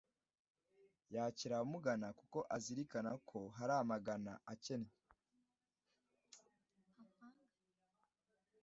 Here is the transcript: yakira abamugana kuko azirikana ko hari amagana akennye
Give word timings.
yakira 1.15 1.53
abamugana 1.57 2.07
kuko 2.19 2.39
azirikana 2.55 3.11
ko 3.29 3.39
hari 3.57 3.73
amagana 3.81 4.33
akennye 4.53 4.93